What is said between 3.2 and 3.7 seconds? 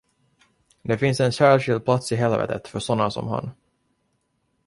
han.